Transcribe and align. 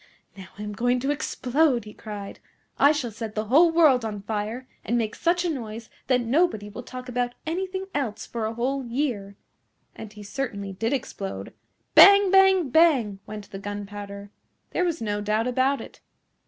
"Now 0.35 0.47
I 0.57 0.63
am 0.63 0.73
going 0.73 0.99
to 1.01 1.11
explode," 1.11 1.85
he 1.85 1.93
cried. 1.93 2.39
"I 2.79 2.91
shall 2.91 3.11
set 3.11 3.35
the 3.35 3.45
whole 3.45 3.69
world 3.71 4.03
on 4.03 4.23
fire, 4.23 4.67
and 4.83 4.97
make 4.97 5.13
such 5.13 5.45
a 5.45 5.49
noise 5.53 5.91
that 6.07 6.21
nobody 6.21 6.69
will 6.69 6.81
talk 6.81 7.07
about 7.07 7.35
anything 7.45 7.85
else 7.93 8.25
for 8.25 8.47
a 8.47 8.53
whole 8.55 8.83
year." 8.83 9.35
And 9.95 10.11
he 10.11 10.23
certainly 10.23 10.73
did 10.73 10.91
explode. 10.91 11.53
Bang! 11.93 12.31
Bang! 12.31 12.69
Bang! 12.71 13.19
went 13.27 13.51
the 13.51 13.59
gunpowder. 13.59 14.31
There 14.71 14.85
was 14.85 15.03
no 15.03 15.21
doubt 15.21 15.45
about 15.45 15.79
it. 15.79 16.01